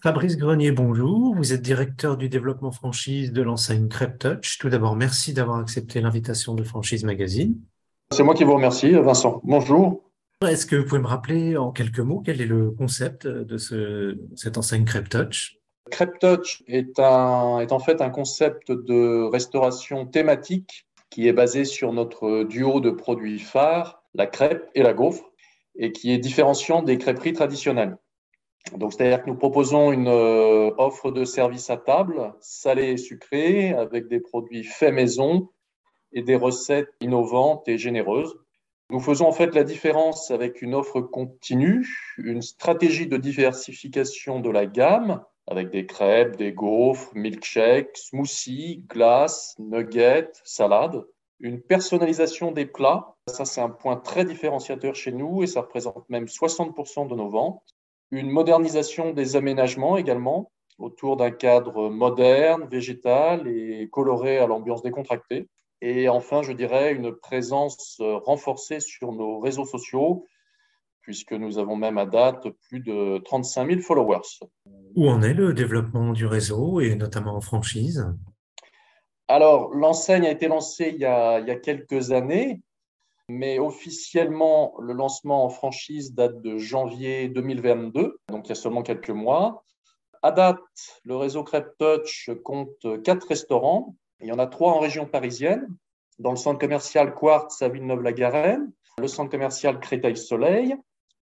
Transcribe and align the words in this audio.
Fabrice 0.00 0.36
Grenier, 0.36 0.70
bonjour. 0.70 1.34
Vous 1.34 1.52
êtes 1.52 1.60
directeur 1.60 2.16
du 2.16 2.28
développement 2.28 2.70
franchise 2.70 3.32
de 3.32 3.42
l'enseigne 3.42 3.88
Crêpe 3.88 4.18
Touch. 4.20 4.58
Tout 4.58 4.68
d'abord, 4.68 4.94
merci 4.94 5.32
d'avoir 5.32 5.58
accepté 5.58 6.00
l'invitation 6.00 6.54
de 6.54 6.62
Franchise 6.62 7.02
Magazine. 7.02 7.56
C'est 8.12 8.22
moi 8.22 8.34
qui 8.34 8.44
vous 8.44 8.54
remercie, 8.54 8.92
Vincent. 8.92 9.40
Bonjour. 9.42 10.04
Est-ce 10.46 10.66
que 10.66 10.76
vous 10.76 10.84
pouvez 10.84 11.00
me 11.00 11.06
rappeler 11.08 11.56
en 11.56 11.72
quelques 11.72 11.98
mots 11.98 12.22
quel 12.24 12.40
est 12.40 12.46
le 12.46 12.70
concept 12.70 13.26
de 13.26 13.58
ce, 13.58 14.16
cette 14.36 14.56
enseigne 14.56 14.84
Crêpe 14.84 15.08
Touch? 15.08 15.58
Crêpe 15.90 16.20
Touch 16.20 16.62
est, 16.68 17.00
un, 17.00 17.58
est 17.58 17.72
en 17.72 17.80
fait 17.80 18.00
un 18.00 18.10
concept 18.10 18.70
de 18.70 19.24
restauration 19.24 20.06
thématique 20.06 20.86
qui 21.10 21.26
est 21.26 21.32
basé 21.32 21.64
sur 21.64 21.92
notre 21.92 22.44
duo 22.44 22.78
de 22.78 22.90
produits 22.90 23.40
phares, 23.40 24.04
la 24.14 24.28
crêpe 24.28 24.70
et 24.76 24.84
la 24.84 24.94
gaufre, 24.94 25.24
et 25.74 25.90
qui 25.90 26.12
est 26.12 26.18
différenciant 26.18 26.82
des 26.82 26.98
crêperies 26.98 27.32
traditionnelles. 27.32 27.96
Donc, 28.76 28.92
c'est-à-dire 28.92 29.22
que 29.22 29.30
nous 29.30 29.36
proposons 29.36 29.92
une 29.92 30.08
euh, 30.08 30.70
offre 30.78 31.10
de 31.10 31.24
service 31.24 31.70
à 31.70 31.76
table, 31.76 32.34
salée 32.40 32.90
et 32.92 32.96
sucrée, 32.96 33.72
avec 33.72 34.08
des 34.08 34.20
produits 34.20 34.64
faits 34.64 34.92
maison 34.92 35.48
et 36.12 36.22
des 36.22 36.36
recettes 36.36 36.90
innovantes 37.00 37.66
et 37.68 37.78
généreuses. 37.78 38.36
Nous 38.90 39.00
faisons 39.00 39.26
en 39.26 39.32
fait 39.32 39.54
la 39.54 39.64
différence 39.64 40.30
avec 40.30 40.62
une 40.62 40.74
offre 40.74 41.00
continue, 41.00 41.86
une 42.16 42.40
stratégie 42.40 43.06
de 43.06 43.18
diversification 43.18 44.40
de 44.40 44.50
la 44.50 44.66
gamme, 44.66 45.22
avec 45.46 45.70
des 45.70 45.86
crêpes, 45.86 46.36
des 46.36 46.52
gaufres, 46.52 47.10
milkshakes, 47.14 47.96
smoothies, 47.96 48.84
glaces, 48.88 49.54
nuggets, 49.58 50.32
salades. 50.44 51.04
Une 51.40 51.60
personnalisation 51.60 52.50
des 52.50 52.66
plats, 52.66 53.14
ça 53.26 53.44
c'est 53.44 53.60
un 53.60 53.70
point 53.70 53.96
très 53.96 54.24
différenciateur 54.24 54.94
chez 54.94 55.12
nous 55.12 55.42
et 55.42 55.46
ça 55.46 55.60
représente 55.60 56.08
même 56.08 56.24
60% 56.24 57.08
de 57.08 57.14
nos 57.14 57.28
ventes. 57.28 57.62
Une 58.10 58.30
modernisation 58.30 59.12
des 59.12 59.36
aménagements 59.36 59.96
également, 59.96 60.50
autour 60.78 61.16
d'un 61.16 61.30
cadre 61.30 61.90
moderne, 61.90 62.68
végétal 62.70 63.48
et 63.48 63.88
coloré 63.90 64.38
à 64.38 64.46
l'ambiance 64.46 64.82
décontractée. 64.82 65.48
Et 65.80 66.08
enfin, 66.08 66.42
je 66.42 66.52
dirais 66.52 66.92
une 66.92 67.12
présence 67.12 68.00
renforcée 68.00 68.80
sur 68.80 69.12
nos 69.12 69.40
réseaux 69.40 69.66
sociaux, 69.66 70.26
puisque 71.02 71.32
nous 71.32 71.58
avons 71.58 71.76
même 71.76 71.98
à 71.98 72.06
date 72.06 72.48
plus 72.68 72.80
de 72.80 73.18
35 73.24 73.68
000 73.68 73.80
followers. 73.80 74.40
Où 74.94 75.08
en 75.08 75.22
est 75.22 75.34
le 75.34 75.52
développement 75.52 76.12
du 76.12 76.26
réseau 76.26 76.80
et 76.80 76.96
notamment 76.96 77.34
en 77.34 77.40
franchise? 77.40 78.06
Alors, 79.28 79.74
l'enseigne 79.74 80.26
a 80.26 80.30
été 80.30 80.48
lancée 80.48 80.90
il 80.94 81.00
y 81.00 81.04
a, 81.04 81.40
il 81.40 81.46
y 81.46 81.50
a 81.50 81.56
quelques 81.56 82.12
années, 82.12 82.62
mais 83.28 83.58
officiellement, 83.58 84.74
le 84.80 84.94
lancement 84.94 85.44
en 85.44 85.48
franchise 85.50 86.14
date 86.14 86.40
de 86.40 86.56
janvier 86.56 87.28
2022, 87.28 88.18
donc 88.28 88.46
il 88.46 88.48
y 88.48 88.52
a 88.52 88.54
seulement 88.54 88.82
quelques 88.82 89.10
mois. 89.10 89.64
À 90.22 90.32
date, 90.32 90.58
le 91.04 91.16
réseau 91.16 91.44
Crêpe 91.44 91.76
Touch 91.78 92.30
compte 92.42 92.86
quatre 93.04 93.28
restaurants. 93.28 93.94
Il 94.20 94.26
y 94.26 94.32
en 94.32 94.38
a 94.38 94.46
trois 94.46 94.72
en 94.72 94.80
région 94.80 95.06
parisienne, 95.06 95.68
dans 96.18 96.30
le 96.30 96.36
centre 96.36 96.58
commercial 96.58 97.14
Quartz 97.14 97.62
à 97.62 97.68
Villeneuve-la-Garenne, 97.68 98.72
le 98.98 99.08
centre 99.08 99.30
commercial 99.30 99.78
Créteil-Soleil 99.78 100.74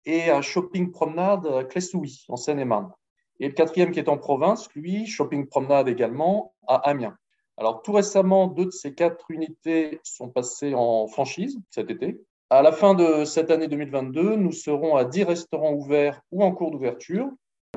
et 0.05 0.29
un 0.29 0.41
shopping 0.41 0.91
promenade 0.91 1.45
à 1.47 1.63
Clessouilly, 1.63 2.25
en 2.27 2.35
Seine-et-Marne. 2.35 2.91
Et 3.39 3.47
le 3.47 3.53
quatrième 3.53 3.91
qui 3.91 3.99
est 3.99 4.09
en 4.09 4.17
province, 4.17 4.67
lui, 4.75 5.05
shopping 5.05 5.47
promenade 5.47 5.88
également, 5.88 6.53
à 6.67 6.75
Amiens. 6.89 7.17
Alors 7.57 7.81
tout 7.81 7.91
récemment, 7.91 8.47
deux 8.47 8.66
de 8.66 8.71
ces 8.71 8.94
quatre 8.94 9.30
unités 9.30 9.99
sont 10.03 10.30
passées 10.30 10.73
en 10.73 11.07
franchise 11.07 11.59
cet 11.69 11.91
été. 11.91 12.21
À 12.49 12.61
la 12.61 12.71
fin 12.71 12.94
de 12.94 13.23
cette 13.23 13.52
année 13.52 13.67
2022, 13.67 14.35
nous 14.35 14.52
serons 14.52 14.95
à 14.95 15.05
10 15.05 15.23
restaurants 15.23 15.73
ouverts 15.73 16.22
ou 16.31 16.44
en 16.44 16.52
cours 16.52 16.72
d'ouverture, 16.72 17.29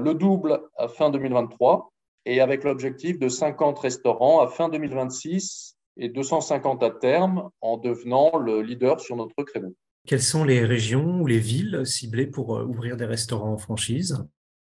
le 0.02 0.14
double 0.14 0.60
à 0.76 0.88
fin 0.88 1.10
2023 1.10 1.92
et 2.26 2.40
avec 2.40 2.64
l'objectif 2.64 3.18
de 3.18 3.28
50 3.28 3.78
restaurants 3.78 4.40
à 4.40 4.48
fin 4.48 4.68
2026 4.68 5.76
et 5.96 6.08
250 6.08 6.82
à 6.82 6.90
terme 6.90 7.50
en 7.60 7.76
devenant 7.76 8.36
le 8.38 8.62
leader 8.62 9.00
sur 9.00 9.16
notre 9.16 9.42
créneau. 9.44 9.74
Quelles 10.06 10.22
sont 10.22 10.44
les 10.44 10.64
régions 10.64 11.20
ou 11.20 11.26
les 11.26 11.38
villes 11.38 11.82
ciblées 11.86 12.26
pour 12.26 12.56
euh, 12.56 12.64
ouvrir 12.64 12.96
des 12.96 13.06
restaurants 13.06 13.52
en 13.52 13.58
franchise? 13.58 14.24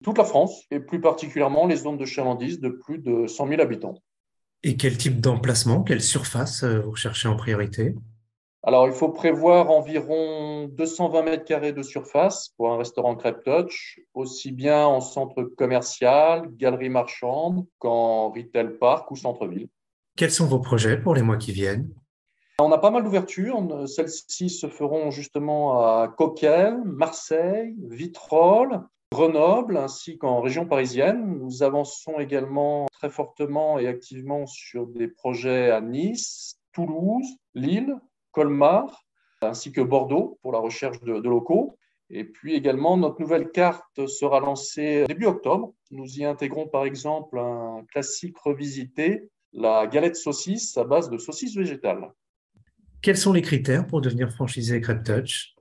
Toute 0.04 0.16
la 0.16 0.25
France, 0.25 0.62
et 0.70 0.78
plus 0.78 1.00
particulièrement 1.00 1.66
les 1.66 1.76
zones 1.76 1.98
de 1.98 2.04
chalandise 2.04 2.60
de 2.60 2.69
plus 2.69 2.98
de 2.98 3.26
100 3.26 3.48
000 3.48 3.60
habitants. 3.60 3.97
Et 4.64 4.76
quel 4.76 4.96
type 4.96 5.20
d'emplacement, 5.20 5.82
quelle 5.82 6.02
surface 6.02 6.64
euh, 6.64 6.80
vous 6.80 6.91
recherchez 6.91 7.28
en 7.28 7.36
priorité? 7.36 7.94
Alors, 8.64 8.88
il 8.88 8.92
faut 8.92 9.10
prévoir 9.10 9.70
environ 9.70 10.69
220 10.69 11.22
mètres 11.22 11.44
carrés 11.44 11.72
de 11.72 11.82
surface 11.82 12.52
pour 12.56 12.72
un 12.72 12.76
restaurant 12.76 13.14
Crêpe 13.14 13.44
Touch, 13.44 14.00
aussi 14.14 14.50
bien 14.50 14.84
en 14.84 15.00
centre 15.00 15.44
commercial, 15.44 16.48
galerie 16.56 16.88
marchande, 16.88 17.64
qu'en 17.78 18.30
retail 18.30 18.76
park 18.80 19.10
ou 19.12 19.16
centre-ville. 19.16 19.69
Quels 20.16 20.32
sont 20.32 20.46
vos 20.46 20.58
projets 20.58 21.00
pour 21.00 21.14
les 21.14 21.22
mois 21.22 21.36
qui 21.36 21.52
viennent? 21.52 21.88
On 22.58 22.72
a 22.72 22.78
pas 22.78 22.90
mal 22.90 23.04
d'ouvertures. 23.04 23.64
Celles-ci 23.86 24.50
se 24.50 24.66
feront 24.66 25.12
justement 25.12 25.80
à 25.80 26.08
Coquel, 26.08 26.82
Marseille, 26.84 27.76
Vitrolles, 27.88 28.80
Grenoble, 29.12 29.78
ainsi 29.78 30.19
qu'en 30.19 30.41
région 30.41 30.66
parisienne. 30.66 31.38
Nous 31.38 31.62
avançons 31.62 32.19
également 32.19 32.86
très 32.92 33.10
fortement 33.10 33.78
et 33.78 33.86
activement 33.86 34.46
sur 34.46 34.86
des 34.86 35.08
projets 35.08 35.70
à 35.70 35.80
Nice, 35.80 36.58
Toulouse, 36.72 37.26
Lille, 37.54 37.96
Colmar, 38.32 39.04
ainsi 39.42 39.72
que 39.72 39.80
Bordeaux 39.80 40.38
pour 40.42 40.52
la 40.52 40.58
recherche 40.58 41.00
de, 41.00 41.20
de 41.20 41.28
locaux. 41.28 41.76
Et 42.10 42.24
puis 42.24 42.54
également, 42.54 42.96
notre 42.96 43.20
nouvelle 43.20 43.50
carte 43.50 44.06
sera 44.06 44.41
lancée 44.41 45.04
début 45.08 45.26
octobre. 45.26 45.72
Nous 45.90 46.19
y 46.19 46.25
intégrons 46.25 46.69
par 46.69 46.84
exemple 46.84 47.38
un 47.38 47.84
classique 47.90 48.38
revisité, 48.38 49.28
la 49.52 49.86
galette 49.86 50.16
saucisse 50.16 50.76
à 50.76 50.84
base 50.84 51.08
de 51.10 51.19
saucisse 51.19 51.56
végétale. 51.56 52.12
Quels 53.00 53.16
sont 53.16 53.32
les 53.32 53.42
critères 53.42 53.86
pour 53.86 54.00
devenir 54.00 54.30
franchisé 54.30 54.80
Crêpe 54.80 55.04
Touch? 55.04 55.54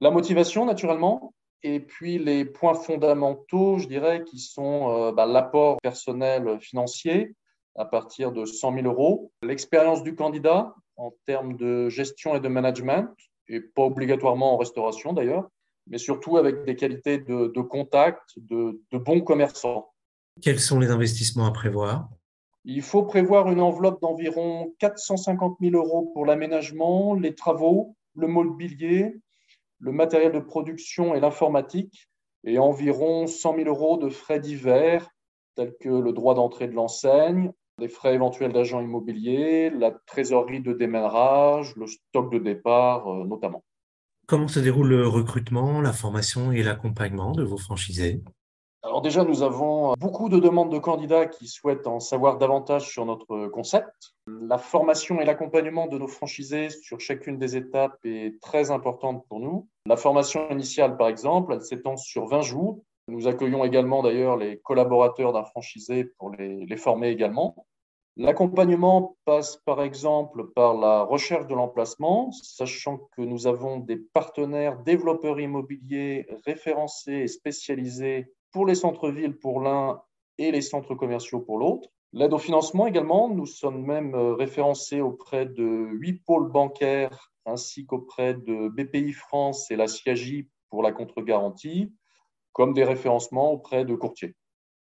La 0.00 0.10
motivation, 0.10 0.64
naturellement, 0.64 1.33
et 1.64 1.80
puis 1.80 2.18
les 2.18 2.44
points 2.44 2.74
fondamentaux, 2.74 3.78
je 3.78 3.88
dirais, 3.88 4.22
qui 4.24 4.38
sont 4.38 4.90
euh, 4.90 5.12
bah, 5.12 5.26
l'apport 5.26 5.78
personnel 5.82 6.58
financier 6.60 7.34
à 7.74 7.86
partir 7.86 8.30
de 8.30 8.44
100 8.44 8.74
000 8.74 8.86
euros, 8.86 9.32
l'expérience 9.42 10.04
du 10.04 10.14
candidat 10.14 10.74
en 10.96 11.12
termes 11.26 11.56
de 11.56 11.88
gestion 11.88 12.36
et 12.36 12.40
de 12.40 12.46
management, 12.46 13.08
et 13.48 13.60
pas 13.60 13.82
obligatoirement 13.82 14.54
en 14.54 14.56
restauration 14.58 15.12
d'ailleurs, 15.12 15.48
mais 15.88 15.98
surtout 15.98 16.36
avec 16.36 16.64
des 16.64 16.76
qualités 16.76 17.18
de, 17.18 17.60
contact, 17.62 18.22
de 18.36 18.78
bons 18.92 19.22
commerçants. 19.22 19.90
Quels 20.40 20.60
sont 20.60 20.78
les 20.78 20.90
investissements 20.90 21.46
à 21.46 21.50
prévoir? 21.50 22.08
Il 22.64 22.82
faut 22.82 23.02
prévoir 23.02 23.50
une 23.50 23.60
enveloppe 23.60 24.00
d'environ 24.00 24.72
450 24.78 25.56
000 25.60 25.74
euros 25.74 26.10
pour 26.14 26.26
l'aménagement, 26.26 27.14
les 27.14 27.34
travaux, 27.34 27.96
le 28.14 28.26
mobilier, 28.26 29.16
le 29.84 29.92
matériel 29.92 30.32
de 30.32 30.38
production 30.40 31.14
et 31.14 31.20
l'informatique, 31.20 32.08
et 32.44 32.58
environ 32.58 33.26
100 33.26 33.56
000 33.56 33.68
euros 33.68 33.98
de 33.98 34.08
frais 34.08 34.40
divers, 34.40 35.06
tels 35.56 35.74
que 35.78 35.90
le 35.90 36.12
droit 36.12 36.34
d'entrée 36.34 36.68
de 36.68 36.74
l'enseigne, 36.74 37.52
les 37.78 37.88
frais 37.88 38.14
éventuels 38.14 38.52
d'agents 38.52 38.80
immobiliers, 38.80 39.68
la 39.68 39.90
trésorerie 40.06 40.62
de 40.62 40.72
démarrage, 40.72 41.76
le 41.76 41.86
stock 41.86 42.32
de 42.32 42.38
départ 42.38 43.08
euh, 43.08 43.24
notamment. 43.24 43.62
Comment 44.26 44.48
se 44.48 44.58
déroule 44.58 44.88
le 44.88 45.06
recrutement, 45.06 45.82
la 45.82 45.92
formation 45.92 46.50
et 46.50 46.62
l'accompagnement 46.62 47.32
de 47.32 47.42
vos 47.42 47.58
franchisés? 47.58 48.22
Alors 48.82 49.02
déjà, 49.02 49.24
nous 49.24 49.42
avons 49.42 49.94
beaucoup 49.98 50.30
de 50.30 50.38
demandes 50.38 50.72
de 50.72 50.78
candidats 50.78 51.26
qui 51.26 51.46
souhaitent 51.46 51.86
en 51.86 52.00
savoir 52.00 52.38
davantage 52.38 52.88
sur 52.88 53.04
notre 53.04 53.48
concept. 53.48 54.14
La 54.26 54.56
formation 54.56 55.20
et 55.20 55.26
l'accompagnement 55.26 55.88
de 55.88 55.98
nos 55.98 56.08
franchisés 56.08 56.70
sur 56.70 57.00
chacune 57.00 57.38
des 57.38 57.56
étapes 57.56 57.98
est 58.04 58.40
très 58.40 58.70
importante 58.70 59.26
pour 59.28 59.40
nous. 59.40 59.68
La 59.86 59.96
formation 59.96 60.50
initiale, 60.50 60.96
par 60.96 61.08
exemple, 61.08 61.52
elle 61.52 61.62
s'étend 61.62 61.96
sur 61.96 62.26
20 62.26 62.40
jours. 62.40 62.82
Nous 63.08 63.28
accueillons 63.28 63.64
également 63.64 64.02
d'ailleurs 64.02 64.38
les 64.38 64.58
collaborateurs 64.60 65.34
d'un 65.34 65.44
franchisé 65.44 66.04
pour 66.04 66.30
les, 66.30 66.64
les 66.64 66.76
former 66.76 67.08
également. 67.08 67.66
L'accompagnement 68.16 69.16
passe 69.24 69.56
par 69.66 69.82
exemple 69.82 70.52
par 70.54 70.74
la 70.74 71.02
recherche 71.02 71.48
de 71.48 71.54
l'emplacement, 71.54 72.30
sachant 72.30 72.98
que 73.16 73.22
nous 73.22 73.46
avons 73.46 73.78
des 73.78 73.96
partenaires 73.96 74.78
développeurs 74.78 75.40
immobiliers 75.40 76.26
référencés 76.46 77.12
et 77.12 77.28
spécialisés 77.28 78.32
pour 78.52 78.66
les 78.66 78.76
centres-villes 78.76 79.36
pour 79.36 79.60
l'un 79.60 80.00
et 80.38 80.52
les 80.52 80.62
centres 80.62 80.94
commerciaux 80.94 81.40
pour 81.40 81.58
l'autre. 81.58 81.90
L'aide 82.16 82.32
au 82.32 82.38
financement 82.38 82.86
également, 82.86 83.28
nous 83.28 83.44
sommes 83.44 83.84
même 83.84 84.14
euh, 84.14 84.34
référencés 84.34 85.00
auprès 85.00 85.46
de 85.46 85.88
huit 85.90 86.22
pôles 86.24 86.48
bancaires 86.48 87.32
ainsi 87.44 87.86
qu'auprès 87.86 88.34
de 88.34 88.68
BPI 88.68 89.12
France 89.12 89.68
et 89.72 89.76
la 89.76 89.88
CIAGI 89.88 90.48
pour 90.70 90.84
la 90.84 90.92
contre-garantie, 90.92 91.92
comme 92.52 92.72
des 92.72 92.84
référencements 92.84 93.50
auprès 93.50 93.84
de 93.84 93.96
courtiers. 93.96 94.36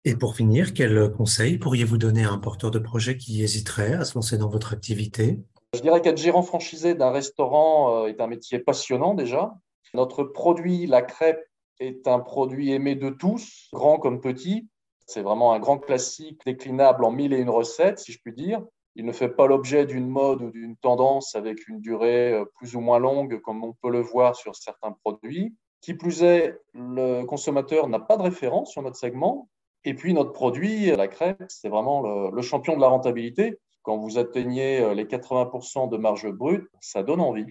Et 0.04 0.14
pour 0.14 0.36
finir, 0.36 0.74
quel 0.74 1.10
conseil 1.10 1.56
pourriez-vous 1.56 1.96
donner 1.96 2.24
à 2.24 2.32
un 2.32 2.38
porteur 2.38 2.70
de 2.70 2.78
projet 2.78 3.16
qui 3.16 3.42
hésiterait 3.42 3.94
à 3.94 4.04
se 4.04 4.14
lancer 4.14 4.36
dans 4.36 4.50
votre 4.50 4.74
activité? 4.74 5.40
Je 5.72 5.80
dirais 5.80 6.02
qu'être 6.02 6.18
gérant 6.18 6.42
franchisé 6.42 6.94
d'un 6.94 7.10
restaurant 7.10 8.04
euh, 8.04 8.08
est 8.08 8.20
un 8.20 8.26
métier 8.26 8.58
passionnant 8.58 9.14
déjà. 9.14 9.54
Notre 9.94 10.22
produit, 10.22 10.86
la 10.86 11.00
crêpe, 11.00 11.42
est 11.80 12.06
un 12.08 12.20
produit 12.20 12.72
aimé 12.72 12.94
de 12.94 13.08
tous, 13.08 13.68
grand 13.72 13.98
comme 13.98 14.20
petit. 14.20 14.68
C'est 15.06 15.22
vraiment 15.22 15.52
un 15.52 15.60
grand 15.60 15.78
classique 15.78 16.40
déclinable 16.44 17.04
en 17.04 17.12
mille 17.12 17.32
et 17.32 17.38
une 17.38 17.50
recettes, 17.50 18.00
si 18.00 18.12
je 18.12 18.20
puis 18.20 18.32
dire. 18.32 18.62
Il 18.96 19.04
ne 19.04 19.12
fait 19.12 19.28
pas 19.28 19.46
l'objet 19.46 19.86
d'une 19.86 20.08
mode 20.08 20.42
ou 20.42 20.50
d'une 20.50 20.76
tendance 20.76 21.34
avec 21.34 21.68
une 21.68 21.80
durée 21.80 22.32
euh, 22.32 22.44
plus 22.56 22.74
ou 22.74 22.80
moins 22.80 22.98
longue, 22.98 23.40
comme 23.40 23.62
on 23.62 23.74
peut 23.74 23.90
le 23.90 24.00
voir 24.00 24.34
sur 24.34 24.56
certains 24.56 24.92
produits. 24.92 25.54
Qui 25.82 25.94
plus 25.94 26.22
est, 26.22 26.58
le 26.74 27.24
consommateur 27.24 27.88
n'a 27.88 28.00
pas 28.00 28.16
de 28.16 28.22
référence 28.22 28.72
sur 28.72 28.82
notre 28.82 28.96
segment. 28.96 29.48
Et 29.84 29.94
puis, 29.94 30.14
notre 30.14 30.32
produit, 30.32 30.86
la 30.86 31.06
crêpe, 31.06 31.44
c'est 31.48 31.68
vraiment 31.68 32.30
le, 32.30 32.42
champion 32.42 32.74
de 32.74 32.80
la 32.80 32.88
rentabilité. 32.88 33.60
Quand 33.82 33.98
vous 33.98 34.18
atteignez 34.18 34.80
euh, 34.80 34.94
les 34.94 35.04
80% 35.04 35.88
de 35.88 35.96
marge 35.96 36.28
brute, 36.32 36.66
ça 36.80 37.04
donne 37.04 37.20
envie. 37.20 37.46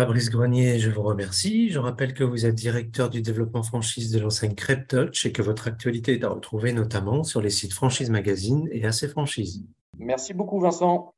Fabrice 0.00 0.30
Grenier, 0.30 0.78
je 0.78 0.88
vous 0.88 1.02
remercie. 1.02 1.68
Je 1.68 1.78
rappelle 1.78 2.14
que 2.14 2.24
vous 2.24 2.46
êtes 2.46 2.54
directeur 2.54 3.10
du 3.10 3.20
développement 3.20 3.62
franchise 3.62 4.10
de 4.10 4.18
l'enseigne 4.18 4.54
Crêpe 4.54 4.88
Touch 4.88 5.26
et 5.26 5.32
que 5.32 5.42
votre 5.42 5.68
actualité 5.68 6.14
est 6.14 6.24
à 6.24 6.30
retrouver 6.30 6.72
notamment 6.72 7.22
sur 7.22 7.42
les 7.42 7.50
sites 7.50 7.74
Franchise 7.74 8.08
Magazine 8.08 8.66
et 8.72 8.86
AC 8.86 9.08
Franchise. 9.08 9.62
Merci 9.98 10.32
beaucoup 10.32 10.58
Vincent. 10.58 11.12